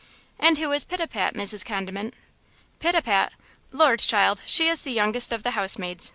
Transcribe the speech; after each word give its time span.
"And 0.39 0.57
who 0.57 0.71
is 0.71 0.83
Pitapat, 0.83 1.35
Mrs. 1.35 1.63
Condiment?" 1.63 2.15
"Pitapat? 2.79 3.33
Lord, 3.71 3.99
child, 3.99 4.41
she 4.47 4.67
is 4.67 4.81
the 4.81 4.89
youngest 4.91 5.31
of 5.31 5.43
the 5.43 5.51
house 5.51 5.77
maids. 5.77 6.09